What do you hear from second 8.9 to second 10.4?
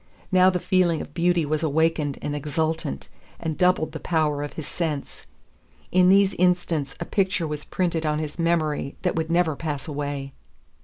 that would never pass away.